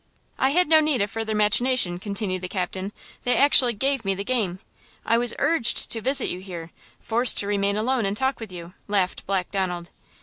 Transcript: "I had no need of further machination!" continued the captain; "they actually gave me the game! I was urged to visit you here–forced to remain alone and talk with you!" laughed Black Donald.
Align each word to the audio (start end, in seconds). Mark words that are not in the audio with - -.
"I 0.39 0.49
had 0.49 0.67
no 0.67 0.79
need 0.79 0.99
of 1.03 1.11
further 1.11 1.35
machination!" 1.35 1.99
continued 1.99 2.41
the 2.41 2.47
captain; 2.47 2.91
"they 3.23 3.37
actually 3.37 3.73
gave 3.73 4.03
me 4.03 4.15
the 4.15 4.23
game! 4.23 4.57
I 5.05 5.19
was 5.19 5.35
urged 5.37 5.91
to 5.91 6.01
visit 6.01 6.27
you 6.27 6.39
here–forced 6.39 7.37
to 7.37 7.45
remain 7.45 7.77
alone 7.77 8.07
and 8.07 8.17
talk 8.17 8.39
with 8.39 8.51
you!" 8.51 8.73
laughed 8.87 9.27
Black 9.27 9.51
Donald. 9.51 9.91